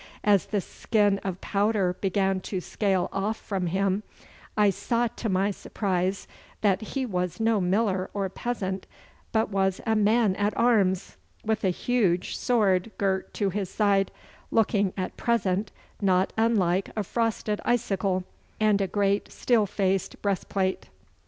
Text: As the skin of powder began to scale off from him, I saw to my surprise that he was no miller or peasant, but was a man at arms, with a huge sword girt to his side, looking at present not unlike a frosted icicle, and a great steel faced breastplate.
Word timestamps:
As 0.23 0.47
the 0.47 0.61
skin 0.61 1.19
of 1.19 1.41
powder 1.41 1.93
began 1.93 2.39
to 2.39 2.59
scale 2.59 3.07
off 3.13 3.37
from 3.37 3.67
him, 3.67 4.01
I 4.57 4.71
saw 4.71 5.05
to 5.09 5.29
my 5.29 5.51
surprise 5.51 6.27
that 6.61 6.81
he 6.81 7.05
was 7.05 7.39
no 7.39 7.61
miller 7.61 8.09
or 8.11 8.27
peasant, 8.27 8.87
but 9.31 9.51
was 9.51 9.79
a 9.85 9.95
man 9.95 10.35
at 10.37 10.57
arms, 10.57 11.17
with 11.45 11.63
a 11.63 11.69
huge 11.69 12.35
sword 12.35 12.89
girt 12.97 13.31
to 13.35 13.51
his 13.51 13.69
side, 13.69 14.09
looking 14.49 14.91
at 14.97 15.17
present 15.17 15.71
not 16.01 16.33
unlike 16.35 16.89
a 16.95 17.03
frosted 17.03 17.61
icicle, 17.63 18.23
and 18.59 18.81
a 18.81 18.87
great 18.87 19.31
steel 19.31 19.67
faced 19.67 20.19
breastplate. 20.23 20.89